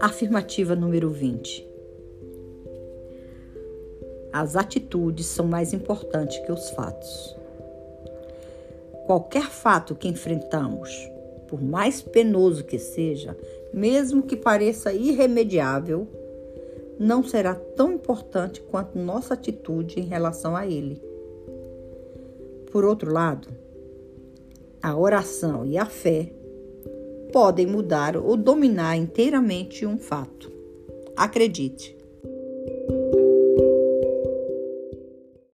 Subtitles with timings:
[0.00, 1.68] Afirmativa número 20.
[4.32, 7.36] As atitudes são mais importantes que os fatos.
[9.06, 10.90] Qualquer fato que enfrentamos,
[11.48, 13.36] por mais penoso que seja,
[13.72, 16.08] mesmo que pareça irremediável,
[16.98, 21.02] não será tão importante quanto nossa atitude em relação a ele.
[22.72, 23.48] Por outro lado,
[24.82, 26.32] a oração e a fé
[27.32, 30.50] podem mudar ou dominar inteiramente um fato.
[31.16, 31.96] Acredite,